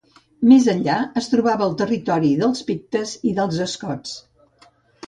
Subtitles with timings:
[0.51, 4.21] Més enllà es trobava el territori dels pictes i dels escots.